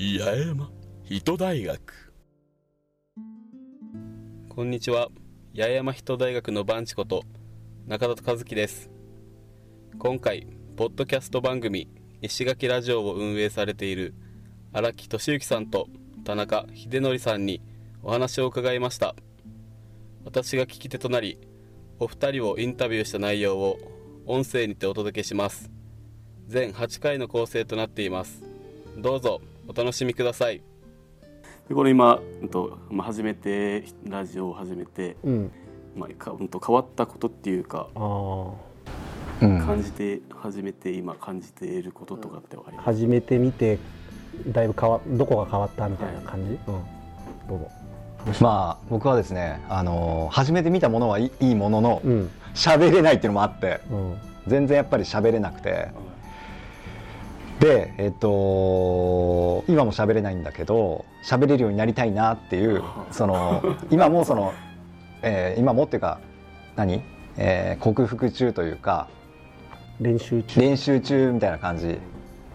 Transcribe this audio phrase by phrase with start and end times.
[0.00, 0.70] 八重山
[1.04, 2.14] 人大学。
[4.48, 5.08] こんにちは。
[5.54, 7.22] 八重山人大学のバンチこと
[7.86, 8.88] 中田和樹です。
[9.98, 10.46] 今回
[10.78, 11.86] ポッドキャスト番組
[12.22, 14.14] 石垣ラジオを運営されている
[14.72, 15.86] 荒木俊之さんと
[16.24, 17.60] 田中秀則さんに
[18.02, 19.14] お話を伺いました。
[20.24, 21.38] 私が聞き手となり
[21.98, 23.76] お二人をインタビューした内容を
[24.24, 25.70] 音声にてお届けします。
[26.46, 28.42] 全8回の構成となっています。
[28.96, 29.42] どうぞ。
[29.70, 30.62] お楽しみください。
[31.68, 35.52] でこれ今、うんとまあ、初めてラジオを始めて、うん。
[35.94, 38.52] まあ、かうんと変わったことっていうかあ
[39.40, 42.86] あ感じて初めて今感じていることとかってあります？
[42.86, 43.78] 初めて見て
[44.48, 46.58] だいぶ変わどこが変わったみたいな感じ、うん。
[47.48, 47.70] どうぞ。
[48.40, 52.30] まあ僕はですね、あの初めて見たものはいいいいもののうん。
[52.54, 54.18] 喋れないっていうのもあってうん。
[54.48, 55.88] 全然やっぱり喋れなくて
[57.60, 64.54] でえっと今も喋れないんだけど喋れるようになりたいなっていうその今もその、
[65.22, 66.20] えー今もっていうか
[66.74, 67.02] 何、
[67.36, 69.08] えー克服中というか
[70.00, 70.60] 練習中。
[70.60, 71.98] 練習中みたいな感じ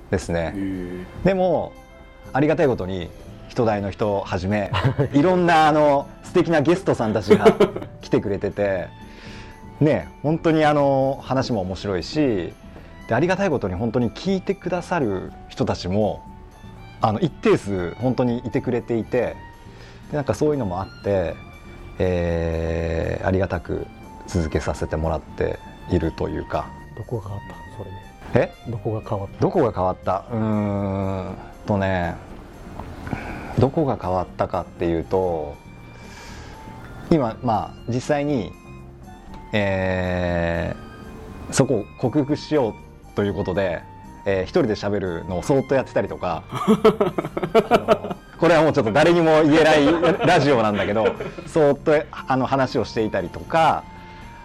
[0.10, 0.54] ですね。
[0.56, 1.74] へでも
[2.34, 3.10] ありがたいことに
[3.48, 4.72] 人大の人をはじめ
[5.14, 7.46] いろんなあの素敵なゲストさんたちが
[8.02, 8.88] 来てくれてて
[9.80, 12.54] ね本当にあの話も面白いし
[13.08, 16.22] でありがたいことに本当に聞いてくださる人たちも
[17.02, 19.36] あの一定数本当にいてくれていて
[20.10, 21.36] でなんかそういうのもあって、
[22.00, 23.88] えーありがたく
[24.28, 25.58] 続けさせてもらって
[25.90, 26.68] いるというか。
[26.96, 27.56] どこが変わった？
[27.78, 28.52] それで。
[28.68, 28.72] え？
[28.72, 30.26] どこが変わっどこが変わった？
[30.32, 32.16] うーんとね
[33.58, 35.56] どこが変わったかっていうと
[37.10, 38.52] 今まあ実際に、
[39.54, 40.86] えー
[41.54, 42.74] そこを克服しよう
[43.16, 43.82] ということで、
[44.26, 46.44] えー一人で喋るのをそーっとやってたりとか
[48.40, 49.86] これはもうちょっと誰にも言えない
[50.28, 51.06] ラジオなんだけど
[51.48, 51.94] そーっと
[52.28, 53.84] あの話をしていたりとか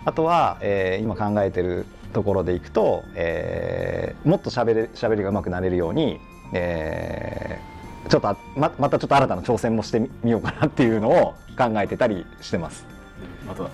[0.04, 6.20] あとは、えー今考えてるところでいくと、えーもっと喋れ喋りが上手くなれるように、
[6.52, 7.70] えー
[8.08, 12.84] ちょっとあままたちょっと新たな挑戦もしてみみようかなっていうのを考えてたりしてます。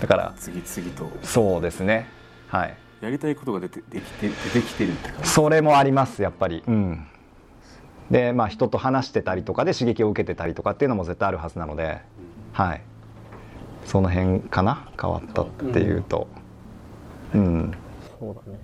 [0.00, 1.08] だから次々と。
[1.22, 2.08] そうですね。
[2.48, 5.28] はいやりたいことが出てできて出てきてるって感じ。
[5.28, 6.62] それもありますやっぱり。
[6.66, 7.06] うん。
[8.10, 12.00] でまあ人と話してたりとかで刺激を受けてたりとかっていうのも絶対あるはずなので。
[12.52, 12.82] はい。
[13.84, 14.90] その辺かな？
[15.00, 16.26] 変わったっていうと。
[17.34, 17.72] うん。
[18.18, 18.58] そうだね。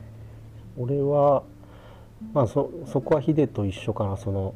[0.77, 1.43] 俺は
[2.33, 4.17] まあそそこはヒデと一緒かな。
[4.17, 4.55] その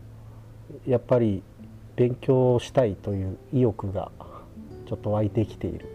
[0.86, 1.42] やっぱり
[1.96, 4.10] 勉強したいという意欲が
[4.88, 5.84] ちょっと湧いてきている。
[5.84, 5.88] っ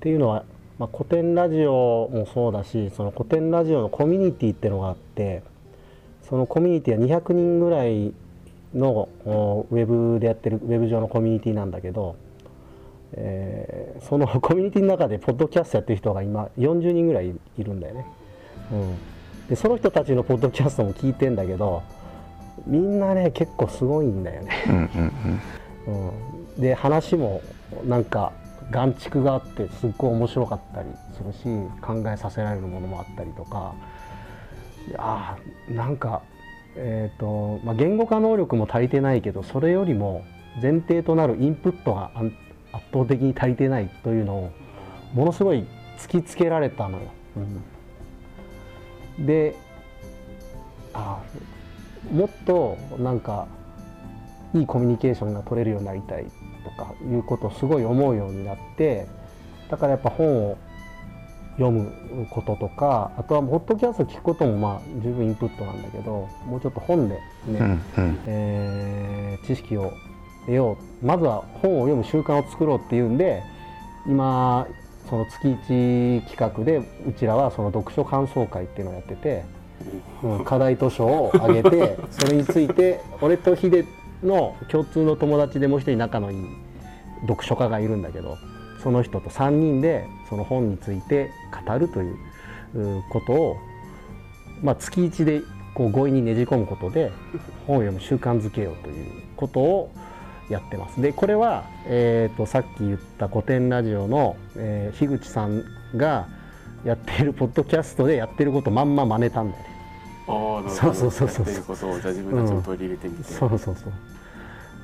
[0.00, 0.44] ていうのは、
[0.78, 5.42] まあ、古典ラジオもそうだしその古典ラジオのコミュニティっていうのがあって
[6.28, 8.12] そのコミュニティは200人ぐらい
[8.74, 12.16] のおウェブでやってるウェブ上のコミュニティなんだけど、
[13.12, 18.06] えーそのコミュニティの中でポッドキャストやってる人が今40人ぐらいいるんだよね。
[18.72, 18.98] うん、
[19.48, 21.82] でその人たちのポッドキャストも聞いてんだけど
[22.66, 24.90] みんなね結構すごいんだよね。
[25.86, 25.90] う
[26.58, 27.40] ん、で話も
[27.86, 28.32] なんか
[28.70, 31.44] 眼蓄があってすっごい面白かったりするし
[31.80, 33.74] 考えさせられるものもあったりとか
[34.88, 36.22] いやーなんか、
[36.76, 40.24] えーとまあ、言語化能力も足りてないけどそれよりも
[40.60, 44.52] 前提となるインプットが圧倒的に足りてないというのを
[45.14, 45.66] ものすごい
[45.98, 47.04] 突きつけられたのよ。
[47.36, 49.54] うんで
[50.92, 53.46] あーもっとなんか
[54.54, 56.24] いいコミュニケーションが取れるようになりたい
[56.64, 59.06] とかいうことをすごい思うようになって
[59.70, 60.58] だからやっぱ本を
[61.56, 68.18] 読むこととかあとはポッドキャスト聞くこともまあ十分インプットなんだけどもうちょっと本でね、うんうん。
[68.26, 69.92] えー知識を
[70.46, 71.06] 得よう。
[71.06, 73.42] まずは本を読む習慣を作ろうっていうんで
[74.06, 74.66] 今
[75.08, 79.44] その月1企画でうちらはその読書感想会っていうのをやってて、
[80.22, 83.84] うん、課題図書をあげてそれについて俺とヒデ
[84.24, 86.46] の共通の友達でもう一人仲のいい
[87.22, 88.38] 読書家がいるんだけど
[88.82, 91.30] その人と3人でその本について
[91.66, 92.16] 語るという
[93.10, 93.56] ことを、
[94.62, 95.42] まあ、月1で
[95.74, 97.12] こう強引にねじ込むことで
[97.66, 99.90] 本を読む習慣づけようということを
[100.50, 101.00] やってます。
[101.00, 105.64] でこれは、えー、とさっき言った古典ラジオの、えー樋口さん
[105.96, 106.28] が
[106.84, 109.73] やっているポッドキャストでやってることまんま真似たんだよね。
[110.26, 110.70] ああなるほど。
[110.70, 113.92] そうそうそうそうやってることをじゃあ自分たちも取り入れてみて、そうそうそう、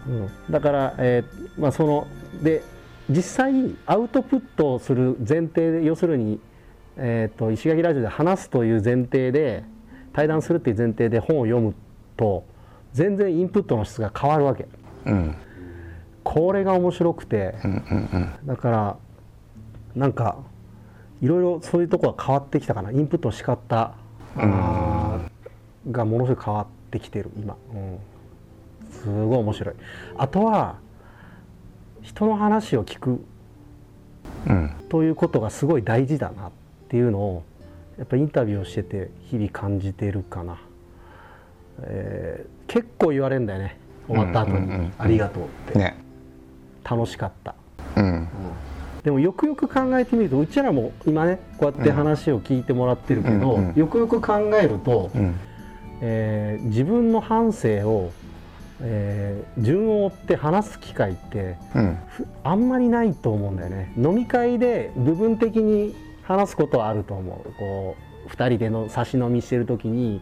[0.08, 2.06] うん、だから、えーまあその
[2.42, 2.62] で
[3.08, 3.52] 実際
[3.86, 6.38] アウトプットをする前提で要するに、
[6.96, 9.64] えー、と石垣ラジオで話すという前提で
[10.12, 11.74] 対談するっていう前提で本を読む
[12.16, 12.44] と
[12.92, 14.68] 全然インプットの質が変わるわけ。
[15.06, 15.34] うん
[16.22, 18.96] これが面白くてうんうんだから
[19.96, 20.36] なんか
[21.22, 22.90] いろいろそういうとこは変わってきたかな。
[22.92, 23.94] インプットの仕方。
[24.36, 24.89] あー
[25.90, 27.98] がものすごい変わってきてる今、うん、
[28.90, 29.74] すごい面白い。
[30.16, 30.76] あとは
[32.02, 33.24] 人の話を聞く
[34.46, 34.52] うん。
[34.52, 36.50] うんということがすごい大事だなっ
[36.88, 37.44] ていうのを
[37.96, 40.58] やっぱインタビューをしてて日々感じてるかな、
[41.82, 43.78] えー結構言われるんだよね。
[44.06, 44.58] 終わった後に。
[44.58, 45.96] うんうんうんうん「ありがとう」って、ね。
[46.88, 47.54] 楽しかった。
[47.96, 48.28] うん。
[49.02, 53.74] でもよくよく考えてみるとうちらも今ねこうやって話を聞いてもらってるけど、うんうん。
[53.74, 55.34] よくよく考えると、うん
[56.00, 58.12] えー自分の反省を、
[58.80, 61.98] えー順を追って話す機会ってうん。
[62.08, 63.92] ふあんまりないと思うんだよね。
[63.96, 67.52] 飲み会で部分的に話すことはあると思う。
[67.58, 70.20] こう2人での差し飲みしてる時に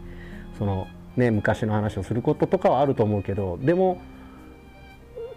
[0.57, 4.01] その、ね、昔の話をすることとかはあると思うけどでも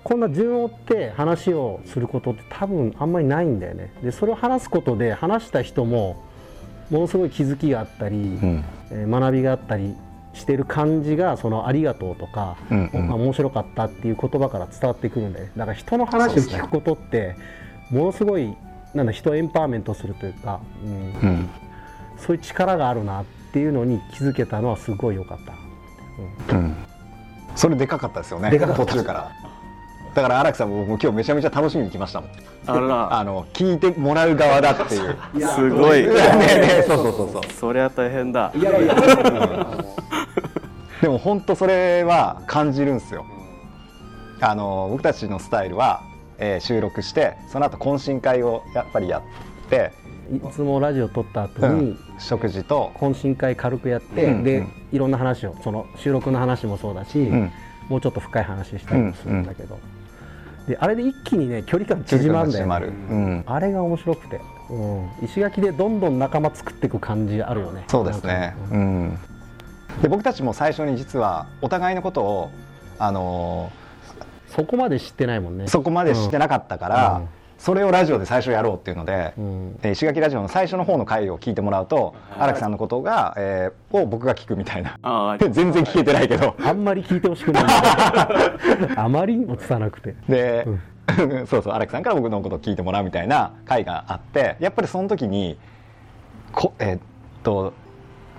[0.04, 3.92] こんな順を追って話をすることって多分あんまりないんだよね。
[4.02, 6.22] でそれを話すことで話した人も
[6.90, 8.64] ものすごい気づきがあったり、うん。
[8.90, 9.94] えー学びがあったり
[10.34, 13.08] してる感じがその「ありがとう」とか、うんうん。
[13.08, 17.36] まあ面白かったっていう言葉から伝わってくるんでだから人の話を聞くことって
[17.90, 18.54] ものすごい
[18.94, 21.28] なんだ人をエンパワーメントするというか、うん。
[21.28, 21.48] うん。
[22.18, 25.38] そういう力があるなっていうのに気づけたのはすごい良かっ
[26.48, 26.54] た。
[26.54, 26.76] うん。
[27.56, 28.86] それでかかったですよねでかかった。
[28.86, 29.30] 途中から。
[30.14, 32.30] だから荒木さんも僕も今日めちゃめちゃ楽しみに来ましたもん。
[32.66, 34.26] あらあの聞いてもら。
[34.26, 38.94] う側だっていうすごいねねそうそうそうそうそりゃ大変だいやいや
[41.02, 43.26] でも本当それは感じるんですよ。
[44.40, 46.02] あの僕たちのスタイルは、
[46.38, 49.22] えー収録してその後懇親会をやっぱりやっ
[49.68, 49.92] て、
[50.32, 54.72] いつもラジオ撮った後に、うん食事と、懇親会軽くやって、でうんうん。
[54.92, 57.50] いろんな話をその収録の話もそうだし、うん。
[57.88, 59.80] もうちょっと深い話したりもするんだけど、
[60.68, 64.40] であれで一気にね距離感縮まるんだよ、ね、うん、あれが面白くて、
[64.70, 67.84] うん、石垣でどんどん仲間作っていく感じあるよね。
[67.88, 68.54] そうですね。
[68.70, 69.18] うん
[70.00, 72.50] で僕たちも最初に実はお互いのことを
[72.98, 73.70] あの
[74.48, 75.64] そこまで知ってないもんね。
[75.64, 77.28] ーそこまで知ってなかったから、うん。
[77.58, 79.76] それをラジオで最初やろうっていうので、うん。
[79.78, 84.98] で石垣ラジオの最初の方の回を聞いてもらうと荒木さんのことが、えーを僕が聞くみたいな。
[85.02, 86.54] あ全然聞けてないけど。
[86.62, 87.64] あんまり聞いてほしくない。
[88.96, 90.14] あまりにも拙くて。
[90.28, 90.66] で、
[91.48, 95.58] そうそう荒木さんから僕のことを聞いてもらうみたいな回があってやっぱりその時に
[96.52, 97.00] こえーっ
[97.42, 97.72] と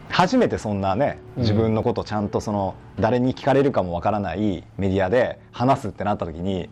[0.10, 6.70] 初めてそんなね自分のことをちゃんとその誰に聞かれるかもわからないメディアで話すってなった時に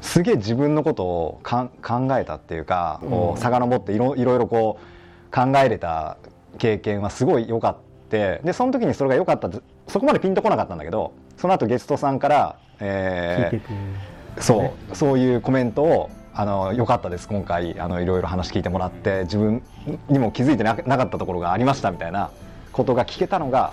[0.00, 1.70] すげえ自分のことを考
[2.18, 6.16] えたっていうかこう遡っていろいろいろこう考えれた
[6.58, 7.76] 経験はすごい良かっ
[8.08, 14.08] てでその時にそれが良かったってそこまでピンとこなかったんだけどその後ゲストさんから、えー
[14.40, 19.60] そうそういうコメントをあの良かったです今回あのいろいろ話聞いてもらって自分
[20.08, 22.30] にも気づいてななかったところがありましたみたいな
[22.70, 23.72] ことが聞けたのが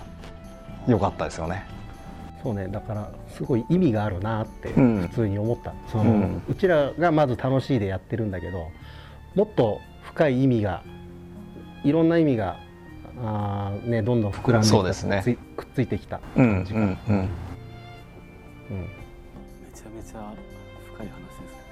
[0.87, 1.67] 良かったですよね。
[2.41, 5.01] そうねだからすごい意味があるなってうん。
[5.09, 6.43] 普通に思った、そのうん。
[6.49, 8.71] うちらがまず楽しいでやってるんだけど
[9.35, 10.81] もっと深い意味が
[11.83, 12.57] いろんな意味が
[13.23, 15.23] あー、ね、どんどん膨らんでそうですね。
[15.55, 17.27] くっついてきたうん感じが、うんうんうん。
[17.27, 17.27] め
[19.71, 20.33] ちゃめちゃ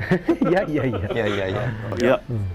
[0.50, 1.00] いやいやいや。
[1.00, 1.62] いやいやいや。
[2.02, 2.22] いや。
[2.30, 2.48] うん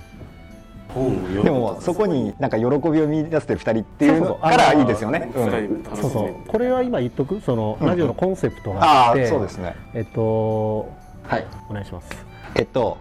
[1.45, 4.51] でもそこになんか喜びを見出してる二人っていうそうそうそう。
[4.51, 5.31] のからいいですよね。
[5.35, 6.35] そうそう。
[6.49, 7.41] これは今言っとく？
[7.43, 7.87] そのうん。
[7.87, 9.77] ラジオのコンセプトがあああって、そうですね。
[9.95, 10.89] えっと
[11.25, 11.45] はい。
[11.69, 12.09] お願いします。
[12.55, 12.97] えっと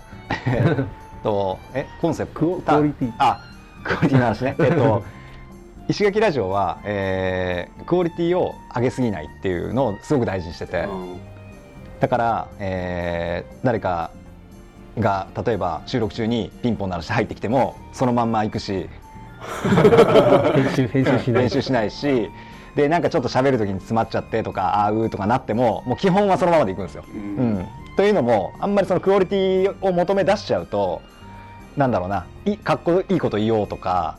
[0.45, 0.85] えっ
[1.23, 2.39] とえコンセプト。
[2.39, 3.13] クオクオリティ。
[3.19, 3.39] あ
[3.85, 4.55] クオリティの話ね。
[4.59, 5.03] えっと
[5.87, 11.19] 石垣ラジオは、えークオリティを上げすぎないっていうのをすごく大事にしてて、うん。
[12.01, 14.11] だから、えー誰か
[14.99, 18.89] が例えば収録中にピンポン鳴らして入ってきてもそのまんま行くし。
[20.55, 21.43] 編集編集しない。
[21.43, 22.29] 練習しないし。
[22.75, 27.03] でなんかちょっと喋る時に詰まっちゃってとかあーうーとかなってももう基本はそのままでいくんですよ。
[27.07, 27.59] ううん。
[27.59, 31.01] ん、というのもあんまりそのクオリティを求め出しちゃうと
[31.75, 32.25] なんだろうな。
[32.45, 34.17] いかっこいいこと言おうとか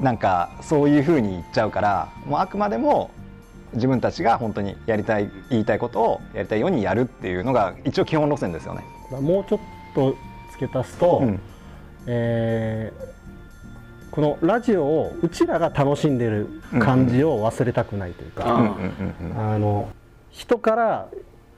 [0.00, 3.10] なんかそういうふうに言っちゃうからもうあくまでも
[3.74, 8.84] 自分たちが本当にやりたい言いたいことをやりたいようにやるっていうのが一応基本路線ですよね。
[9.10, 9.60] もうちょっ
[9.94, 10.16] と
[10.52, 11.40] 付け足すと、うん。
[12.06, 13.18] えー
[14.10, 16.48] このラジオをうちらが楽しんでる
[16.80, 19.38] 感じを忘れたくないというか、あうんうんうんうん。
[19.38, 19.90] あの
[20.30, 21.08] 人から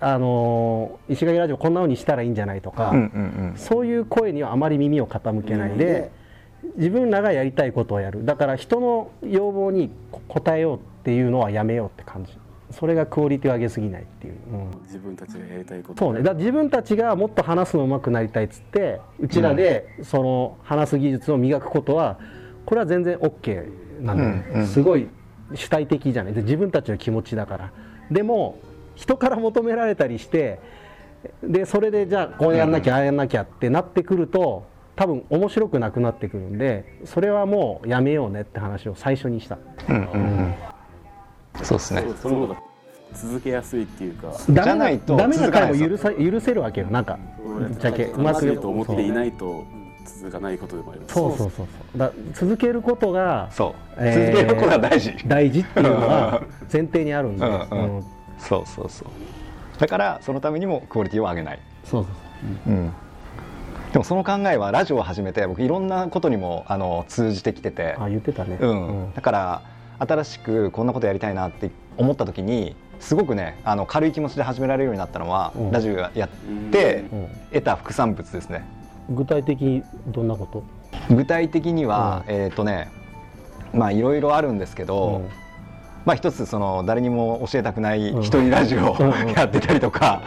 [0.00, 6.10] あの石垣ラジオこんな風にしたらいいんじゃないとか、うんうんそういう声にはあまり耳を傾けないで、
[6.76, 8.26] 自分らがやりたいことをやる。
[8.26, 9.90] だから人の要望に
[10.28, 12.32] 応えようっていうのはやめようって感じ、
[12.70, 14.80] それがクオリティを上げすぎないっていう、うん。
[14.82, 16.04] 自分たちがやりたいこと。
[16.04, 22.18] そうね、だ自分たちがもっと話すの上手くなりたいっつってうちらでその話す技術を磨くことは
[22.66, 24.66] これは全然 OK なんだよね、うんうん。
[24.66, 25.08] すごい
[25.54, 26.34] 主体的じゃない。
[26.34, 27.72] で自分たちの気持ちだから。
[28.10, 28.58] でも
[28.94, 30.60] 人から求められたりして
[31.42, 34.64] でそれでじゃあこうやんなきゃああやんなきゃってなってくると
[34.96, 39.58] 多分面白くなくなってくるんでそれはもうやめようねって話を最初にした。
[39.88, 40.54] うんうんうん
[41.64, 42.02] そうですね。
[42.02, 42.56] そうその方が
[43.12, 44.32] 続けやすいっていうか。
[44.50, 45.78] ダメじゃないとダメかないです。
[45.78, 46.86] 回も許さ許せるわけよ。
[46.88, 48.46] なんかぶっちゃけうまく。
[48.46, 49.64] いと思っていないと
[50.04, 51.14] 続かないことでもあります。
[51.14, 51.98] そうそうそうそう。
[51.98, 55.14] だ続けることがそう、えー続けることが大事。
[55.26, 57.96] 大事っていうのは 前提にあるんで、うんうん。
[57.96, 58.04] うん。
[58.38, 59.08] そうそうそう。
[59.80, 62.08] だからそのためにもクオリティを上げない、そうそ
[62.68, 62.74] うう。
[62.74, 62.92] ん、
[63.92, 67.96] でもその考えはラジオを始めて僕いろんなことにもあの通じてきてて。
[67.98, 69.12] あ言ってたね、うん。
[69.14, 69.62] だから
[70.00, 75.70] 新しくこんなことやりたいなって思った時にすごくねあの軽い気持ちで始められるようになったのは、うん。
[75.70, 76.28] ラジオやっ
[76.70, 77.28] てうん。
[77.52, 78.64] 得た副産物ですね。
[79.10, 80.62] 具体的にどんなこと、
[81.14, 82.90] 具体的には、えっ、とね
[83.74, 85.28] まあいろいろあるんですけど、うん。
[86.04, 89.06] まあ一つその誰にも教えたくない一人ラジオをうん。
[89.06, 89.32] うん。
[89.32, 90.22] やってたりとか、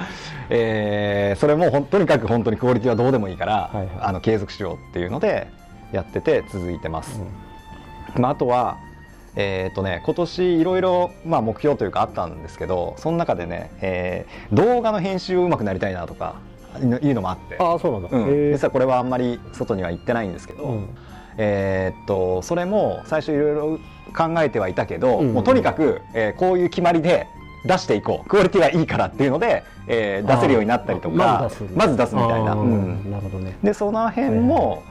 [0.49, 3.89] えーそれもとにかく本当にクオリティはどうでもいいから、はいはい。
[4.01, 5.47] あの継続しようっていうので
[5.91, 7.21] やってて続いてます。
[8.17, 8.77] まあ、あとは
[9.35, 16.35] えーとね、今年いろいろまあ目標というかあったんですけどその中でね、えー動画の編集をうまくなりたいなとか
[16.79, 18.51] いうのもあって、ああそうなんだ、うん。
[18.51, 20.89] 実はこれはあんまり外には言ってないんですけど、うん。
[21.37, 23.79] えーっとそれも最初いろいろ
[24.15, 27.27] 考えてはいたけど、うんもうとにかく、えーこういう決まりで
[27.65, 28.29] 出していこう。
[28.29, 32.53] クオリティがいいからっていうので、えー出せるようになったりとかまず出すみたいな。
[32.53, 33.11] うん。
[33.11, 33.57] なるほどね。
[33.63, 34.83] でその辺も、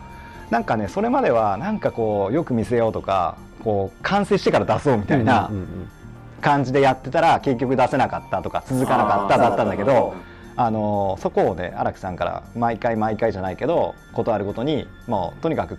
[0.51, 5.51] なんかねそれまではなんかこうよく見せようとかこう完成してから出そうみたいな
[6.41, 10.15] 感じでやってたら結局出せなかったとか続かなかっただったんだけど。
[10.55, 15.79] あのそこをね荒木さんから毎回毎回じゃないけどことあるごとにもうとにかく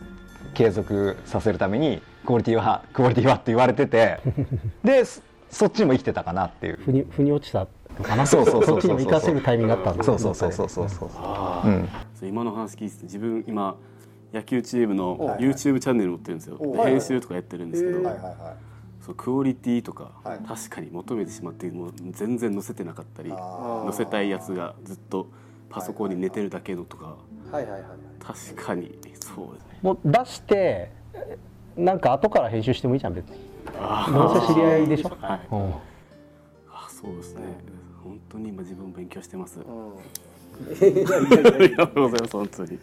[0.55, 4.19] 継続させるためにクオリティはクオリティはって言われてて
[4.83, 5.21] でそ
[5.51, 6.79] そっちも生きてたかなっていう。
[6.83, 8.25] 腑に腑に落ちたのかな？
[8.25, 10.03] そうそうそうそうっちにも活かせるタイミングがあったんだ。
[10.03, 11.09] そうそうそうそうそうそう。
[11.17, 11.89] ああ、うん。
[12.15, 13.75] そう今の話聞いてて自分今
[14.33, 18.15] 野球チームの YouTube チャンネル持ってるんですよ、ではいはい編集とかやってるんですけど、はいはい。
[18.23, 18.35] はい
[19.05, 20.39] そうクオリティとか、はい。
[20.47, 25.27] 確かに求めてしまってもう全然載せてなかったり載せたいやつがずっと
[25.69, 27.17] パソコンに寝てるだけのとか。
[27.51, 27.81] はいはいはい
[28.19, 28.97] 確かに。
[29.19, 29.79] そうですね。
[29.81, 30.89] もう出して
[31.75, 33.37] なんか後から編集してもいいじゃん別に。
[33.77, 35.47] あどうせ知り合いでしょ、はい。
[35.51, 35.73] うん。
[36.71, 37.41] あそうですね。
[38.05, 39.65] 本当に今自分勉強してます、うん
[40.81, 42.79] ありがとうございます本当に。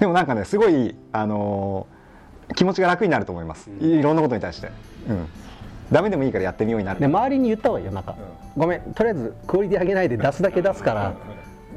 [0.00, 1.98] でもなんかねすごいあのー
[2.54, 3.70] 気持ちが楽になると思います。
[3.78, 4.70] いろんなことに対して。
[5.08, 5.26] うん。
[5.92, 7.00] ダメでもいいからやってみようになる。
[7.00, 8.04] で周りに言った方がいいよなん。
[8.04, 8.16] か、
[8.56, 11.14] ごめんとりあえずクオリティ上げないで出すだけ出すから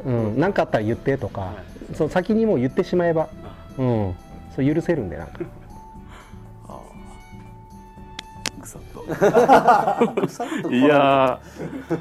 [0.06, 0.40] うん。
[0.40, 1.52] 何かあったら言ってとか、
[1.94, 3.28] そう先にもう言ってしまえば
[3.78, 4.16] うん。
[4.56, 5.40] そう許せるんでなんか。
[8.62, 12.00] ぐさっと いやー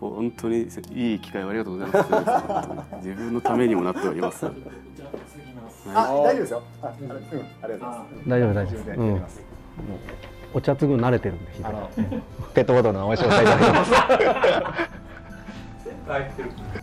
[0.00, 3.06] 本当にいい機会をありがとうございます。
[3.06, 4.46] 自分のためにもなっております。
[4.46, 4.50] あ
[5.90, 6.62] 大丈夫ですよ。
[6.82, 9.22] あうんありがとうございます大丈夫大丈夫、うん、
[10.54, 11.90] お茶継ぐの慣れてるんであの
[12.54, 13.92] ペットボトルのお茶いただきます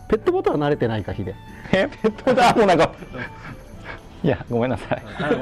[0.08, 1.34] ペットボトルは慣れてないかヒデ。
[1.72, 2.92] えペットボトルあもうなんか
[4.22, 4.28] い。
[4.28, 5.02] やごめんなさい。
[5.04, 5.36] はい